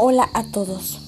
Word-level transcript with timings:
Hola 0.00 0.30
a 0.32 0.44
todos. 0.44 1.00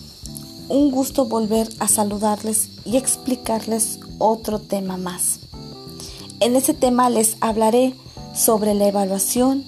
Un 0.69 0.91
gusto 0.91 1.27
volver 1.27 1.69
a 1.79 1.87
saludarles 1.87 2.71
y 2.85 2.97
explicarles 2.97 4.01
otro 4.19 4.59
tema 4.59 4.97
más. 4.97 5.39
En 6.41 6.57
este 6.57 6.75
tema 6.75 7.09
les 7.09 7.37
hablaré 7.41 7.95
sobre 8.35 8.75
la 8.75 8.89
evaluación 8.89 9.65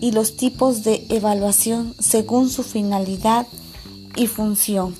y 0.00 0.12
los 0.12 0.38
tipos 0.38 0.82
de 0.82 1.04
evaluación 1.10 1.94
según 1.98 2.48
su 2.48 2.62
finalidad 2.62 3.46
y 4.16 4.28
función 4.28 4.96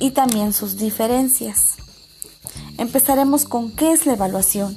y 0.00 0.10
también 0.10 0.52
sus 0.52 0.76
diferencias. 0.76 1.74
Empezaremos 2.76 3.44
con 3.44 3.70
qué 3.70 3.92
es 3.92 4.04
la 4.04 4.14
evaluación. 4.14 4.76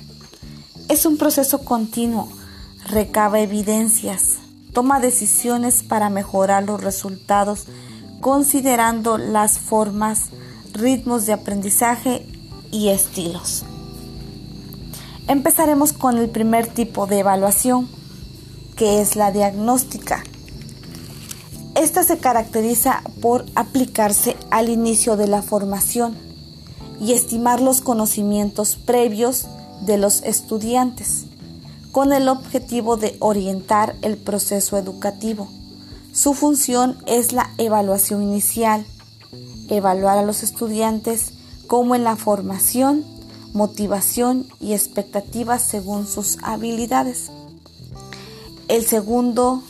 Es 0.88 1.08
un 1.08 1.18
proceso 1.18 1.66
continuo, 1.66 2.30
recaba 2.86 3.40
evidencias, 3.40 4.36
toma 4.72 5.00
decisiones 5.00 5.82
para 5.82 6.12
mejorar 6.12 6.64
los 6.64 6.84
resultados 6.84 7.66
considerando 8.22 9.18
las 9.18 9.60
formas, 9.60 10.26
ritmos 10.74 11.26
de 11.26 11.34
aprendizaje 11.34 12.26
y 12.72 12.90
estilos. 12.90 13.66
Empezaremos 15.28 15.94
con 15.94 16.18
el 16.18 16.30
primer 16.30 16.68
tipo 16.68 17.08
de 17.08 17.20
evaluación, 17.20 17.90
que 18.76 19.02
es 19.02 19.16
la 19.16 19.32
diagnóstica. 19.32 20.24
Esta 21.76 22.04
se 22.04 22.18
caracteriza 22.18 23.02
por 23.22 23.46
aplicarse 23.56 24.36
al 24.50 24.70
inicio 24.70 25.18
de 25.18 25.28
la 25.28 25.42
formación 25.42 26.16
y 27.00 27.14
estimar 27.14 27.62
los 27.62 27.82
conocimientos 27.82 28.76
previos 28.76 29.48
de 29.82 29.98
los 29.98 30.24
estudiantes 30.24 31.26
con 31.92 32.14
el 32.14 32.30
objetivo 32.30 32.98
de 32.98 33.16
orientar 33.20 33.96
el 34.02 34.18
proceso 34.18 34.78
educativo. 34.78 35.50
Su 36.18 36.34
función 36.34 36.98
es 37.06 37.32
la 37.32 37.52
evaluación 37.60 38.24
inicial, 38.24 38.84
evaluar 39.70 40.18
a 40.18 40.24
los 40.24 40.42
estudiantes 40.42 41.34
como 41.68 41.94
en 41.94 42.04
la 42.04 42.16
formación, 42.16 43.06
motivación 43.54 44.48
y 44.60 44.74
expectativas 44.74 45.62
según 45.62 46.08
sus 46.08 46.40
habilidades. 46.42 47.30
El 48.68 48.84
segundo 48.88 49.62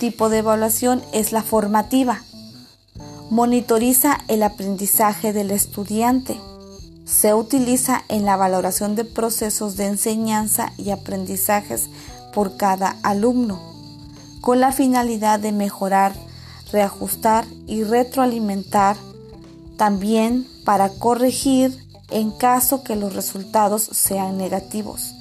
tipo 0.00 0.30
de 0.30 0.38
evaluación 0.38 1.00
es 1.12 1.30
la 1.30 1.44
formativa. 1.44 2.24
Monitoriza 3.30 4.18
el 4.26 4.42
aprendizaje 4.42 5.32
del 5.32 5.52
estudiante 5.52 6.40
se 7.04 7.34
utiliza 7.34 8.02
en 8.08 8.24
la 8.24 8.34
valoración 8.34 8.96
de 8.96 9.04
procesos 9.04 9.76
de 9.76 9.86
enseñanza 9.86 10.72
y 10.76 10.90
aprendizajes 10.90 11.88
por 12.32 12.56
cada 12.56 12.96
alumno, 13.04 13.73
con 14.44 14.60
la 14.60 14.72
finalidad 14.72 15.40
de 15.40 15.52
mejorar, 15.52 16.12
reajustar 16.70 17.46
y 17.66 17.82
retroalimentar, 17.82 18.94
también 19.78 20.46
para 20.66 20.90
corregir 20.90 21.74
en 22.10 22.30
caso 22.30 22.84
que 22.84 22.94
los 22.94 23.14
resultados 23.14 23.84
sean 23.84 24.36
negativos. 24.36 25.14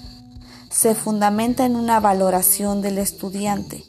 Se 0.69 0.93
fundamenta 0.93 1.65
en 1.65 1.77
una 1.77 2.02
valoración 2.02 2.81
del 2.81 2.97
estudiante 2.97 3.85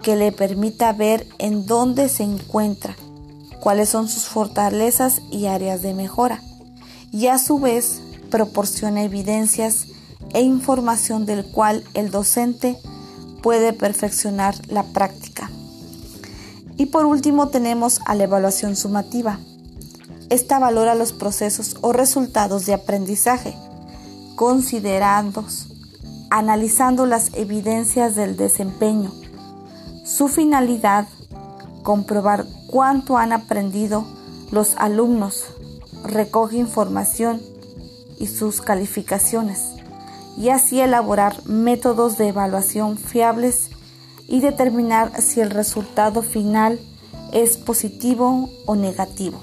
que 0.00 0.14
le 0.14 0.30
permita 0.30 0.92
ver 0.92 1.26
en 1.38 1.66
dónde 1.66 2.08
se 2.08 2.22
encuentra, 2.22 2.94
cuáles 3.58 3.88
son 3.88 4.08
sus 4.08 4.26
fortalezas 4.26 5.22
y 5.32 5.46
áreas 5.46 5.82
de 5.82 5.92
mejora 5.92 6.40
y 7.10 7.26
a 7.26 7.38
su 7.38 7.58
vez 7.58 8.00
proporciona 8.30 9.02
evidencias 9.02 9.86
e 10.34 10.42
información 10.42 11.26
del 11.26 11.44
cual 11.46 11.82
el 11.94 12.12
docente 12.12 12.78
puede 13.48 13.72
perfeccionar 13.72 14.56
la 14.68 14.82
práctica. 14.82 15.50
Y 16.76 16.84
por 16.84 17.06
último 17.06 17.48
tenemos 17.48 18.02
a 18.04 18.14
la 18.14 18.24
evaluación 18.24 18.76
sumativa. 18.76 19.38
Esta 20.28 20.58
valora 20.58 20.94
los 20.94 21.14
procesos 21.14 21.76
o 21.80 21.94
resultados 21.94 22.66
de 22.66 22.74
aprendizaje, 22.74 23.54
considerando, 24.36 25.46
analizando 26.28 27.06
las 27.06 27.30
evidencias 27.32 28.14
del 28.14 28.36
desempeño. 28.36 29.12
Su 30.04 30.28
finalidad, 30.28 31.06
comprobar 31.82 32.44
cuánto 32.66 33.16
han 33.16 33.32
aprendido 33.32 34.04
los 34.50 34.76
alumnos 34.76 35.46
recoge 36.04 36.58
información 36.58 37.40
y 38.18 38.26
sus 38.26 38.60
calificaciones 38.60 39.77
y 40.38 40.50
así 40.50 40.80
elaborar 40.80 41.46
métodos 41.46 42.16
de 42.16 42.28
evaluación 42.28 42.96
fiables 42.96 43.70
y 44.28 44.40
determinar 44.40 45.20
si 45.20 45.40
el 45.40 45.50
resultado 45.50 46.22
final 46.22 46.78
es 47.32 47.56
positivo 47.56 48.48
o 48.64 48.76
negativo. 48.76 49.40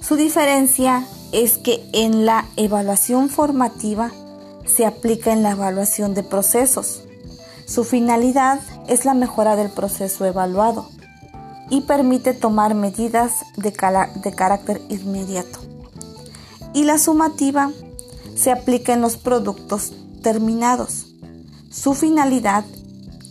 Su 0.00 0.16
diferencia 0.16 1.04
es 1.32 1.58
que 1.58 1.84
en 1.92 2.26
la 2.26 2.44
evaluación 2.56 3.28
formativa 3.30 4.12
se 4.66 4.84
aplica 4.84 5.32
en 5.32 5.42
la 5.42 5.52
evaluación 5.52 6.14
de 6.14 6.22
procesos. 6.22 7.02
Su 7.66 7.82
finalidad 7.82 8.60
es 8.88 9.04
la 9.04 9.14
mejora 9.14 9.56
del 9.56 9.70
proceso 9.70 10.24
evaluado 10.24 10.88
y 11.70 11.80
permite 11.82 12.34
tomar 12.34 12.74
medidas 12.74 13.32
de, 13.56 13.72
carácter 13.72 14.80
inmediato. 14.88 15.60
Y 16.74 16.84
la 16.84 16.98
sumativa 16.98 17.72
se 18.36 18.52
aplica 18.52 18.92
en 18.92 19.00
los 19.00 19.16
productos 19.16 19.92
terminados. 20.22 21.06
Su 21.70 21.94
finalidad 21.94 22.64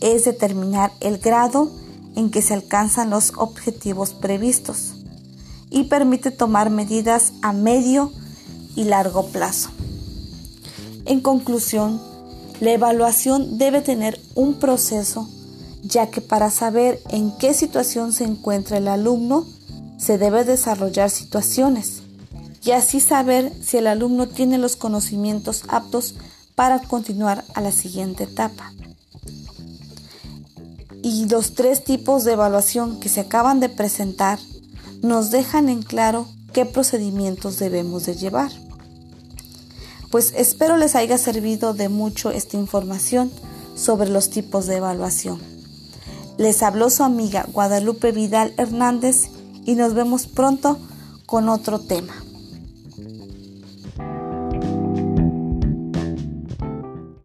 es 0.00 0.24
determinar 0.24 0.92
el 1.00 1.18
grado 1.18 1.70
en 2.16 2.30
que 2.30 2.42
se 2.42 2.54
alcanzan 2.54 3.10
los 3.10 3.32
objetivos 3.36 4.12
previstos 4.12 4.94
y 5.70 5.84
permite 5.84 6.30
tomar 6.30 6.70
medidas 6.70 7.32
a 7.42 7.52
medio 7.52 8.12
y 8.74 8.84
largo 8.84 9.26
plazo. 9.26 9.70
En 11.06 11.20
conclusión, 11.20 12.00
la 12.60 12.72
evaluación 12.72 13.58
debe 13.58 13.80
tener 13.80 14.20
un 14.34 14.54
proceso 14.54 15.28
ya 15.82 16.10
que 16.10 16.20
para 16.20 16.50
saber 16.50 17.00
en 17.10 17.30
qué 17.38 17.54
situación 17.54 18.12
se 18.12 18.24
encuentra 18.24 18.78
el 18.78 18.88
alumno, 18.88 19.46
se 19.98 20.18
debe 20.18 20.44
desarrollar 20.44 21.10
situaciones 21.10 22.02
y 22.66 22.72
así 22.72 22.98
saber 22.98 23.52
si 23.64 23.76
el 23.76 23.86
alumno 23.86 24.26
tiene 24.26 24.58
los 24.58 24.74
conocimientos 24.74 25.62
aptos 25.68 26.16
para 26.56 26.80
continuar 26.80 27.44
a 27.54 27.60
la 27.60 27.70
siguiente 27.70 28.24
etapa. 28.24 28.72
Y 31.00 31.28
los 31.28 31.54
tres 31.54 31.84
tipos 31.84 32.24
de 32.24 32.32
evaluación 32.32 32.98
que 32.98 33.08
se 33.08 33.20
acaban 33.20 33.60
de 33.60 33.68
presentar 33.68 34.40
nos 35.00 35.30
dejan 35.30 35.68
en 35.68 35.82
claro 35.82 36.26
qué 36.52 36.66
procedimientos 36.66 37.60
debemos 37.60 38.04
de 38.04 38.16
llevar. 38.16 38.50
Pues 40.10 40.32
espero 40.36 40.76
les 40.76 40.96
haya 40.96 41.18
servido 41.18 41.72
de 41.72 41.88
mucho 41.88 42.32
esta 42.32 42.56
información 42.56 43.30
sobre 43.76 44.08
los 44.08 44.28
tipos 44.28 44.66
de 44.66 44.78
evaluación. 44.78 45.38
Les 46.36 46.64
habló 46.64 46.90
su 46.90 47.04
amiga 47.04 47.46
Guadalupe 47.52 48.10
Vidal 48.10 48.54
Hernández 48.56 49.28
y 49.64 49.76
nos 49.76 49.94
vemos 49.94 50.26
pronto 50.26 50.78
con 51.26 51.48
otro 51.48 51.78
tema. 51.78 52.25